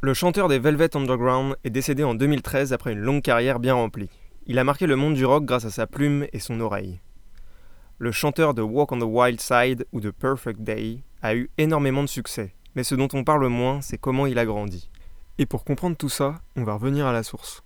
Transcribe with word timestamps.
Le 0.00 0.14
chanteur 0.14 0.46
des 0.46 0.60
Velvet 0.60 0.96
Underground 0.96 1.56
est 1.64 1.70
décédé 1.70 2.04
en 2.04 2.14
2013 2.14 2.72
après 2.72 2.92
une 2.92 3.00
longue 3.00 3.20
carrière 3.20 3.58
bien 3.58 3.74
remplie. 3.74 4.10
Il 4.46 4.60
a 4.60 4.62
marqué 4.62 4.86
le 4.86 4.94
monde 4.94 5.14
du 5.14 5.26
rock 5.26 5.44
grâce 5.44 5.64
à 5.64 5.70
sa 5.70 5.88
plume 5.88 6.24
et 6.32 6.38
son 6.38 6.60
oreille. 6.60 7.00
Le 7.98 8.12
chanteur 8.12 8.54
de 8.54 8.62
Walk 8.62 8.92
on 8.92 9.00
the 9.00 9.02
Wild 9.02 9.40
Side 9.40 9.86
ou 9.90 10.00
de 10.00 10.12
Perfect 10.12 10.60
Day 10.60 11.02
a 11.20 11.34
eu 11.34 11.50
énormément 11.58 12.04
de 12.04 12.08
succès, 12.08 12.54
mais 12.76 12.84
ce 12.84 12.94
dont 12.94 13.08
on 13.12 13.24
parle 13.24 13.48
moins, 13.48 13.80
c'est 13.80 13.98
comment 13.98 14.26
il 14.26 14.38
a 14.38 14.46
grandi. 14.46 14.88
Et 15.38 15.46
pour 15.46 15.64
comprendre 15.64 15.96
tout 15.96 16.08
ça, 16.08 16.36
on 16.54 16.62
va 16.62 16.74
revenir 16.74 17.04
à 17.04 17.12
la 17.12 17.24
source. 17.24 17.64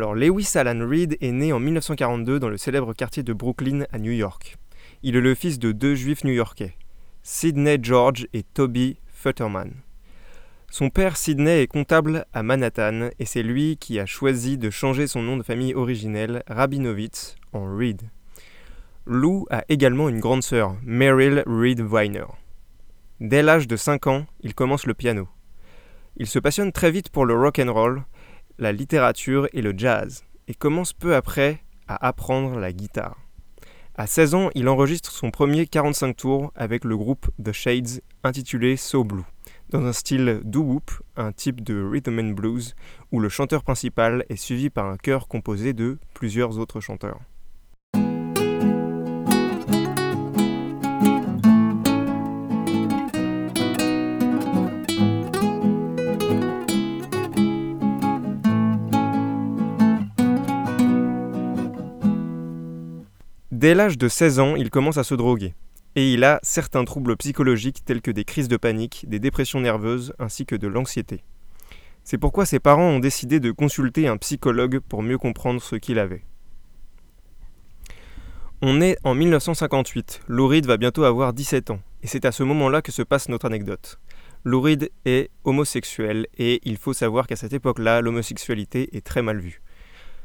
Lewis 0.00 0.52
Alan 0.54 0.88
Reed 0.88 1.18
est 1.20 1.32
né 1.32 1.52
en 1.52 1.60
1942 1.60 2.40
dans 2.40 2.48
le 2.48 2.56
célèbre 2.56 2.94
quartier 2.94 3.22
de 3.22 3.32
Brooklyn 3.32 3.84
à 3.92 3.98
New 3.98 4.12
York. 4.12 4.56
Il 5.02 5.14
est 5.14 5.20
le 5.20 5.34
fils 5.34 5.58
de 5.58 5.72
deux 5.72 5.94
juifs 5.94 6.24
new-yorkais, 6.24 6.74
Sidney 7.22 7.78
George 7.80 8.26
et 8.32 8.42
Toby 8.42 8.96
Futterman. 9.06 9.72
Son 10.70 10.88
père 10.88 11.16
Sidney 11.16 11.62
est 11.62 11.66
comptable 11.66 12.24
à 12.32 12.42
Manhattan 12.42 13.10
et 13.18 13.26
c'est 13.26 13.42
lui 13.42 13.76
qui 13.76 14.00
a 14.00 14.06
choisi 14.06 14.56
de 14.56 14.70
changer 14.70 15.06
son 15.06 15.22
nom 15.22 15.36
de 15.36 15.42
famille 15.42 15.74
originel, 15.74 16.42
Rabinovitz, 16.48 17.36
en 17.52 17.76
Reed. 17.76 18.02
Lou 19.06 19.46
a 19.50 19.64
également 19.68 20.08
une 20.08 20.20
grande 20.20 20.42
sœur, 20.42 20.76
Meryl 20.82 21.44
Reed 21.46 21.80
Weiner. 21.80 22.26
Dès 23.20 23.42
l'âge 23.42 23.68
de 23.68 23.76
5 23.76 24.06
ans, 24.06 24.26
il 24.40 24.54
commence 24.54 24.86
le 24.86 24.94
piano. 24.94 25.28
Il 26.16 26.26
se 26.26 26.38
passionne 26.38 26.72
très 26.72 26.90
vite 26.90 27.10
pour 27.10 27.26
le 27.26 27.34
rock 27.34 27.58
and 27.58 27.72
roll 27.72 28.04
la 28.60 28.72
littérature 28.72 29.48
et 29.54 29.62
le 29.62 29.72
jazz, 29.76 30.22
et 30.46 30.54
commence 30.54 30.92
peu 30.92 31.14
après 31.16 31.62
à 31.88 32.06
apprendre 32.06 32.58
la 32.58 32.72
guitare. 32.72 33.16
À 33.96 34.06
16 34.06 34.34
ans, 34.34 34.50
il 34.54 34.68
enregistre 34.68 35.10
son 35.12 35.30
premier 35.30 35.66
45 35.66 36.16
tours 36.16 36.52
avec 36.54 36.84
le 36.84 36.96
groupe 36.96 37.30
The 37.42 37.52
Shades 37.52 38.02
intitulé 38.22 38.76
So 38.76 39.02
Blue, 39.02 39.24
dans 39.70 39.84
un 39.84 39.94
style 39.94 40.42
doo-wop, 40.44 40.90
un 41.16 41.32
type 41.32 41.62
de 41.62 41.82
rhythm 41.82 42.18
and 42.18 42.32
blues, 42.34 42.74
où 43.12 43.18
le 43.18 43.30
chanteur 43.30 43.62
principal 43.62 44.26
est 44.28 44.36
suivi 44.36 44.68
par 44.68 44.86
un 44.86 44.98
chœur 44.98 45.26
composé 45.26 45.72
de 45.72 45.98
plusieurs 46.12 46.58
autres 46.58 46.80
chanteurs. 46.80 47.20
Dès 63.60 63.74
l'âge 63.74 63.98
de 63.98 64.08
16 64.08 64.40
ans, 64.40 64.56
il 64.56 64.70
commence 64.70 64.96
à 64.96 65.04
se 65.04 65.14
droguer. 65.14 65.52
Et 65.94 66.14
il 66.14 66.24
a 66.24 66.40
certains 66.42 66.86
troubles 66.86 67.14
psychologiques 67.18 67.84
tels 67.84 68.00
que 68.00 68.10
des 68.10 68.24
crises 68.24 68.48
de 68.48 68.56
panique, 68.56 69.04
des 69.06 69.18
dépressions 69.18 69.60
nerveuses 69.60 70.14
ainsi 70.18 70.46
que 70.46 70.56
de 70.56 70.66
l'anxiété. 70.66 71.22
C'est 72.02 72.16
pourquoi 72.16 72.46
ses 72.46 72.58
parents 72.58 72.88
ont 72.88 73.00
décidé 73.00 73.38
de 73.38 73.50
consulter 73.50 74.08
un 74.08 74.16
psychologue 74.16 74.78
pour 74.78 75.02
mieux 75.02 75.18
comprendre 75.18 75.60
ce 75.60 75.76
qu'il 75.76 75.98
avait. 75.98 76.24
On 78.62 78.80
est 78.80 78.96
en 79.04 79.14
1958, 79.14 80.22
Louride 80.26 80.64
va 80.64 80.78
bientôt 80.78 81.04
avoir 81.04 81.34
17 81.34 81.68
ans, 81.68 81.80
et 82.02 82.06
c'est 82.06 82.24
à 82.24 82.32
ce 82.32 82.42
moment-là 82.42 82.80
que 82.80 82.92
se 82.92 83.02
passe 83.02 83.28
notre 83.28 83.44
anecdote. 83.44 84.00
Louride 84.42 84.90
est 85.04 85.28
homosexuel, 85.44 86.28
et 86.38 86.62
il 86.64 86.78
faut 86.78 86.94
savoir 86.94 87.26
qu'à 87.26 87.36
cette 87.36 87.52
époque-là, 87.52 88.00
l'homosexualité 88.00 88.96
est 88.96 89.04
très 89.04 89.20
mal 89.20 89.38
vue. 89.38 89.60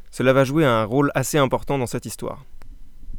Cela 0.09 0.31
va 0.31 0.45
jouer 0.45 0.63
un 0.63 0.85
rôle 0.85 1.11
assez 1.15 1.37
important 1.37 1.77
dans 1.77 1.85
cette 1.85 2.05
histoire. 2.05 2.45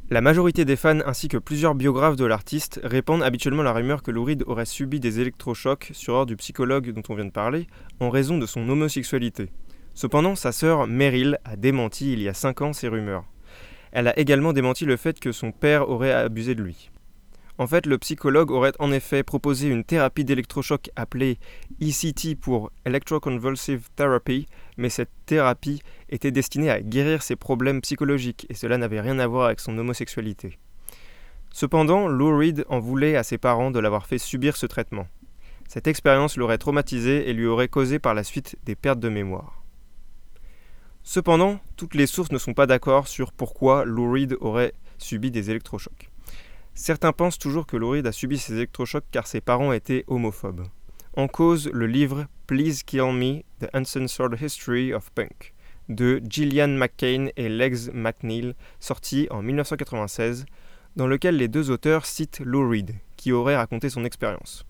La 0.08 0.20
majorité 0.20 0.64
des 0.64 0.76
fans 0.76 1.00
ainsi 1.04 1.26
que 1.26 1.36
plusieurs 1.36 1.74
biographes 1.74 2.14
de 2.14 2.24
l'artiste 2.24 2.78
répandent 2.84 3.24
habituellement 3.24 3.64
la 3.64 3.72
rumeur 3.72 4.04
que 4.04 4.12
Lou 4.12 4.24
aurait 4.46 4.64
subi 4.64 5.00
des 5.00 5.18
électrochocs 5.18 5.90
sur 5.94 6.14
ordre 6.14 6.26
du 6.26 6.36
psychologue 6.36 6.92
dont 6.92 7.02
on 7.08 7.16
vient 7.16 7.24
de 7.24 7.30
parler 7.30 7.66
en 7.98 8.08
raison 8.08 8.38
de 8.38 8.46
son 8.46 8.68
homosexualité. 8.68 9.50
Cependant, 9.94 10.36
sa 10.36 10.52
sœur 10.52 10.86
Meryl 10.86 11.40
a 11.44 11.56
démenti 11.56 12.12
il 12.12 12.22
y 12.22 12.28
a 12.28 12.34
5 12.34 12.62
ans 12.62 12.72
ces 12.72 12.86
rumeurs. 12.86 13.24
Elle 13.90 14.06
a 14.06 14.16
également 14.16 14.52
démenti 14.52 14.84
le 14.84 14.96
fait 14.96 15.18
que 15.18 15.32
son 15.32 15.50
père 15.50 15.88
aurait 15.88 16.12
abusé 16.12 16.54
de 16.54 16.62
lui. 16.62 16.92
En 17.58 17.66
fait, 17.66 17.86
le 17.86 17.96
psychologue 17.96 18.50
aurait 18.50 18.74
en 18.78 18.92
effet 18.92 19.22
proposé 19.22 19.68
une 19.68 19.82
thérapie 19.84 20.24
d'électrochoc 20.24 20.90
appelée 20.94 21.38
ECT 21.80 22.38
pour 22.38 22.70
Electroconvulsive 22.84 23.88
Therapy, 23.96 24.46
mais 24.76 24.90
cette 24.90 25.10
thérapie 25.24 25.80
était 26.10 26.30
destinée 26.30 26.68
à 26.68 26.82
guérir 26.82 27.22
ses 27.22 27.34
problèmes 27.34 27.80
psychologiques 27.80 28.46
et 28.50 28.54
cela 28.54 28.76
n'avait 28.76 29.00
rien 29.00 29.18
à 29.18 29.26
voir 29.26 29.46
avec 29.46 29.60
son 29.60 29.78
homosexualité. 29.78 30.58
Cependant, 31.50 32.08
Lou 32.08 32.36
Reed 32.36 32.66
en 32.68 32.78
voulait 32.78 33.16
à 33.16 33.22
ses 33.22 33.38
parents 33.38 33.70
de 33.70 33.78
l'avoir 33.78 34.06
fait 34.06 34.18
subir 34.18 34.58
ce 34.58 34.66
traitement. 34.66 35.06
Cette 35.66 35.86
expérience 35.86 36.36
l'aurait 36.36 36.58
traumatisé 36.58 37.28
et 37.28 37.32
lui 37.32 37.46
aurait 37.46 37.68
causé 37.68 37.98
par 37.98 38.12
la 38.12 38.22
suite 38.22 38.56
des 38.66 38.76
pertes 38.76 39.00
de 39.00 39.08
mémoire. 39.08 39.62
Cependant, 41.02 41.58
toutes 41.76 41.94
les 41.94 42.06
sources 42.06 42.32
ne 42.32 42.38
sont 42.38 42.52
pas 42.52 42.66
d'accord 42.66 43.08
sur 43.08 43.32
pourquoi 43.32 43.86
Lou 43.86 44.12
Reed 44.12 44.36
aurait 44.40 44.74
subi 44.98 45.30
des 45.30 45.50
électrochocs. 45.50 46.10
Certains 46.78 47.12
pensent 47.12 47.38
toujours 47.38 47.66
que 47.66 47.78
Lou 47.78 47.94
a 47.94 48.12
subi 48.12 48.36
ces 48.36 48.52
électrochocs 48.52 49.06
car 49.10 49.26
ses 49.26 49.40
parents 49.40 49.72
étaient 49.72 50.04
homophobes. 50.08 50.66
En 51.14 51.26
cause 51.26 51.70
le 51.72 51.86
livre 51.86 52.26
Please 52.46 52.82
Kill 52.84 53.12
Me, 53.14 53.40
The 53.60 53.70
Uncensored 53.72 54.38
History 54.38 54.92
of 54.92 55.10
Punk 55.12 55.54
de 55.88 56.20
Gillian 56.28 56.68
McCain 56.68 57.28
et 57.36 57.48
Legs 57.48 57.90
McNeil, 57.94 58.54
sorti 58.78 59.26
en 59.30 59.40
1996, 59.40 60.44
dans 60.96 61.06
lequel 61.06 61.38
les 61.38 61.48
deux 61.48 61.70
auteurs 61.70 62.04
citent 62.04 62.40
Lou 62.44 62.68
Reed, 62.68 62.94
qui 63.16 63.32
aurait 63.32 63.56
raconté 63.56 63.88
son 63.88 64.04
expérience. 64.04 64.66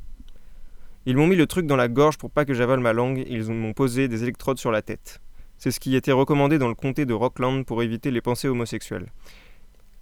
Ils 1.06 1.16
m'ont 1.16 1.26
mis 1.26 1.36
le 1.36 1.48
truc 1.48 1.66
dans 1.66 1.74
la 1.74 1.88
gorge 1.88 2.18
pour 2.18 2.30
pas 2.30 2.44
que 2.44 2.54
j'avale 2.54 2.80
ma 2.80 2.92
langue 2.92 3.24
ils 3.28 3.50
m'ont 3.50 3.72
posé 3.72 4.06
des 4.06 4.22
électrodes 4.22 4.58
sur 4.58 4.70
la 4.70 4.82
tête. 4.82 5.20
C'est 5.58 5.72
ce 5.72 5.80
qui 5.80 5.96
était 5.96 6.12
recommandé 6.12 6.58
dans 6.58 6.68
le 6.68 6.74
comté 6.74 7.04
de 7.04 7.14
Rockland 7.14 7.64
pour 7.64 7.82
éviter 7.82 8.12
les 8.12 8.20
pensées 8.20 8.48
homosexuelles. 8.48 9.10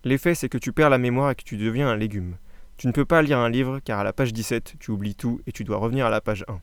L'effet, 0.05 0.35
c'est 0.35 0.51
que 0.51 0.59
tu 0.59 0.73
perds 0.73 0.91
la 0.91 0.99
mémoire 0.99 1.31
et 1.31 1.35
que 1.35 1.45
tu 1.45 1.57
deviens 1.57 1.89
un 1.89 1.97
légume. 1.97 2.37
Tu 2.77 2.87
ne 2.87 2.93
peux 2.93 3.07
pas 3.07 3.23
lire 3.23 3.39
un 3.39 3.49
livre 3.49 3.81
car 3.81 4.01
à 4.01 4.05
la 4.05 4.13
page 4.13 4.35
17, 4.35 4.75
tu 4.79 4.91
oublies 4.91 5.15
tout 5.15 5.41
et 5.47 5.53
tu 5.53 5.65
dois 5.65 5.79
revenir 5.79 6.05
à 6.05 6.11
la 6.11 6.21
page 6.21 6.45
1. 6.47 6.61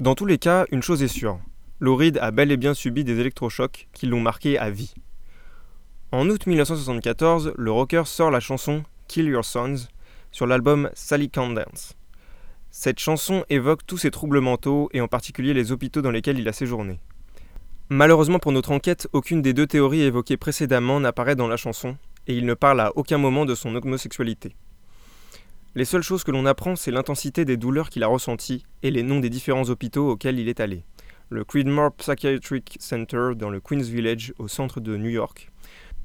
Dans 0.00 0.16
tous 0.16 0.26
les 0.26 0.38
cas, 0.38 0.66
une 0.72 0.82
chose 0.82 1.02
est 1.02 1.08
sûre. 1.08 1.38
Lauride 1.78 2.18
a 2.18 2.32
bel 2.32 2.50
et 2.50 2.56
bien 2.56 2.74
subi 2.74 3.04
des 3.04 3.20
électrochocs 3.20 3.86
qui 3.92 4.06
l'ont 4.06 4.20
marqué 4.20 4.58
à 4.58 4.70
vie. 4.70 4.94
En 6.10 6.28
août 6.28 6.46
1974, 6.46 7.52
le 7.56 7.70
rocker 7.70 8.02
sort 8.06 8.30
la 8.30 8.40
chanson 8.40 8.82
Kill 9.06 9.26
Your 9.26 9.44
Sons 9.44 9.88
sur 10.32 10.46
l'album 10.46 10.90
Sally 10.94 11.30
Can't 11.30 11.54
Dance. 11.54 11.96
Cette 12.70 12.98
chanson 12.98 13.44
évoque 13.48 13.86
tous 13.86 13.98
ses 13.98 14.10
troubles 14.10 14.40
mentaux 14.40 14.88
et 14.92 15.00
en 15.00 15.08
particulier 15.08 15.54
les 15.54 15.70
hôpitaux 15.70 16.02
dans 16.02 16.10
lesquels 16.10 16.38
il 16.38 16.48
a 16.48 16.52
séjourné. 16.52 16.98
Malheureusement 17.90 18.38
pour 18.38 18.52
notre 18.52 18.72
enquête, 18.72 19.08
aucune 19.12 19.40
des 19.40 19.52
deux 19.52 19.66
théories 19.66 20.02
évoquées 20.02 20.36
précédemment 20.36 20.98
n'apparaît 20.98 21.36
dans 21.36 21.48
la 21.48 21.56
chanson, 21.56 21.96
et 22.26 22.36
il 22.36 22.46
ne 22.46 22.54
parle 22.54 22.80
à 22.80 22.92
aucun 22.96 23.18
moment 23.18 23.44
de 23.44 23.54
son 23.54 23.74
homosexualité. 23.74 24.54
Les 25.74 25.84
seules 25.84 26.02
choses 26.02 26.24
que 26.24 26.30
l'on 26.30 26.46
apprend, 26.46 26.74
c'est 26.74 26.90
l'intensité 26.90 27.44
des 27.44 27.56
douleurs 27.56 27.90
qu'il 27.90 28.02
a 28.02 28.06
ressenties 28.06 28.64
et 28.82 28.90
les 28.90 29.02
noms 29.02 29.20
des 29.20 29.30
différents 29.30 29.68
hôpitaux 29.68 30.10
auxquels 30.10 30.38
il 30.38 30.48
est 30.48 30.60
allé. 30.60 30.84
Le 31.28 31.44
Creedmoor 31.44 31.92
Psychiatric 31.92 32.76
Center 32.80 33.32
dans 33.36 33.50
le 33.50 33.60
Queens 33.60 33.82
Village 33.82 34.32
au 34.38 34.48
centre 34.48 34.80
de 34.80 34.96
New 34.96 35.10
York, 35.10 35.50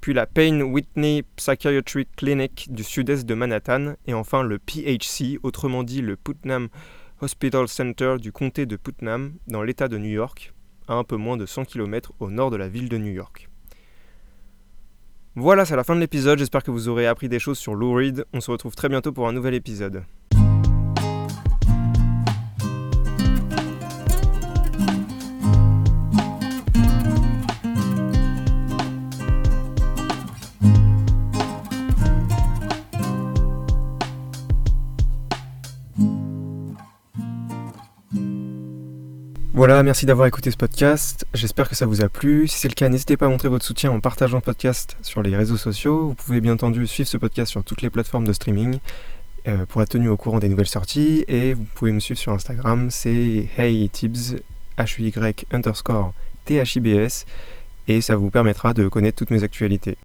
puis 0.01 0.13
la 0.13 0.25
Payne 0.25 0.63
Whitney 0.63 1.23
Psychiatric 1.35 2.09
Clinic 2.15 2.67
du 2.73 2.83
sud-est 2.83 3.23
de 3.25 3.35
Manhattan, 3.35 3.93
et 4.07 4.15
enfin 4.15 4.41
le 4.41 4.57
PHC, 4.57 5.37
autrement 5.43 5.83
dit 5.83 6.01
le 6.01 6.15
Putnam 6.15 6.69
Hospital 7.21 7.67
Center 7.67 8.15
du 8.19 8.31
comté 8.31 8.65
de 8.65 8.77
Putnam, 8.77 9.35
dans 9.45 9.61
l'État 9.61 9.87
de 9.87 9.99
New 9.99 10.09
York, 10.09 10.53
à 10.87 10.95
un 10.95 11.03
peu 11.03 11.17
moins 11.17 11.37
de 11.37 11.45
100 11.45 11.65
km 11.65 12.13
au 12.19 12.31
nord 12.31 12.49
de 12.49 12.57
la 12.57 12.67
ville 12.67 12.89
de 12.89 12.97
New 12.97 13.13
York. 13.13 13.50
Voilà, 15.35 15.63
c'est 15.63 15.77
la 15.77 15.85
fin 15.85 15.95
de 15.95 16.01
l'épisode, 16.01 16.39
j'espère 16.39 16.61
que 16.61 16.71
vous 16.71 16.89
aurez 16.89 17.07
appris 17.07 17.29
des 17.29 17.39
choses 17.39 17.57
sur 17.57 17.73
Lou 17.73 17.93
Reed. 17.93 18.25
On 18.33 18.41
se 18.41 18.51
retrouve 18.51 18.75
très 18.75 18.89
bientôt 18.89 19.13
pour 19.13 19.29
un 19.29 19.31
nouvel 19.31 19.53
épisode. 19.53 20.03
Voilà, 39.61 39.83
merci 39.83 40.07
d'avoir 40.07 40.25
écouté 40.25 40.49
ce 40.49 40.57
podcast. 40.57 41.27
J'espère 41.35 41.69
que 41.69 41.75
ça 41.75 41.85
vous 41.85 42.01
a 42.01 42.09
plu. 42.09 42.47
Si 42.47 42.57
c'est 42.57 42.67
le 42.67 42.73
cas, 42.73 42.89
n'hésitez 42.89 43.15
pas 43.15 43.27
à 43.27 43.29
montrer 43.29 43.47
votre 43.47 43.63
soutien 43.63 43.91
en 43.91 43.99
partageant 43.99 44.37
le 44.37 44.41
podcast 44.41 44.97
sur 45.03 45.21
les 45.21 45.37
réseaux 45.37 45.55
sociaux. 45.55 46.07
Vous 46.07 46.13
pouvez 46.15 46.41
bien 46.41 46.53
entendu 46.53 46.87
suivre 46.87 47.07
ce 47.07 47.17
podcast 47.17 47.51
sur 47.51 47.63
toutes 47.63 47.83
les 47.83 47.91
plateformes 47.91 48.25
de 48.25 48.33
streaming 48.33 48.79
euh, 49.47 49.67
pour 49.67 49.83
être 49.83 49.89
tenu 49.89 50.09
au 50.09 50.17
courant 50.17 50.39
des 50.39 50.49
nouvelles 50.49 50.65
sorties. 50.65 51.25
Et 51.27 51.53
vous 51.53 51.65
pouvez 51.75 51.91
me 51.91 51.99
suivre 51.99 52.19
sur 52.19 52.31
Instagram, 52.31 52.89
c'est 52.89 53.49
HeyTibs, 53.55 54.39
H-U-Y 54.79 55.45
underscore 55.51 56.15
T-H-I-B-S. 56.45 57.27
Et 57.87 58.01
ça 58.01 58.15
vous 58.15 58.31
permettra 58.31 58.73
de 58.73 58.87
connaître 58.87 59.19
toutes 59.19 59.29
mes 59.29 59.43
actualités. 59.43 59.95